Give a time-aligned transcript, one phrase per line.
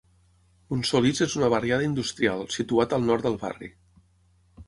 [0.73, 3.73] Montsolís és una barriada industrial, situat al Nord del barri.